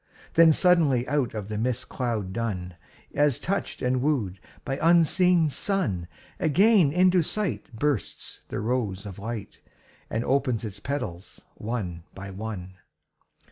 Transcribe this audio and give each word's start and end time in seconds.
Then 0.33 0.51
suddenly 0.51 1.07
out 1.07 1.35
of 1.35 1.47
the 1.47 1.59
mist 1.59 1.87
cloud 1.87 2.33
dun, 2.33 2.75
As 3.13 3.37
touched 3.37 3.83
and 3.83 4.01
wooed 4.01 4.39
by 4.65 4.79
unseen 4.81 5.47
sun, 5.51 6.07
Again 6.39 6.91
into 6.91 7.21
sight 7.21 7.71
bursts 7.71 8.41
the 8.47 8.59
rose 8.61 9.05
of 9.05 9.19
light 9.19 9.59
And 10.09 10.25
opens 10.25 10.65
its 10.65 10.79
petals 10.79 11.41
one 11.53 12.03
by 12.15 12.31
one. 12.31 12.79